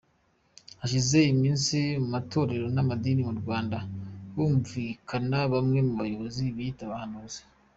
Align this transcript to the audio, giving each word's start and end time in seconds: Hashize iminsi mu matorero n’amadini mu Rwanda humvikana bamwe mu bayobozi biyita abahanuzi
Hashize 0.81 1.17
iminsi 1.33 1.77
mu 2.01 2.07
matorero 2.15 2.65
n’amadini 2.75 3.21
mu 3.29 3.33
Rwanda 3.41 3.77
humvikana 4.33 5.39
bamwe 5.53 5.79
mu 5.87 5.93
bayobozi 5.99 6.43
biyita 6.55 6.81
abahanuzi 6.85 7.41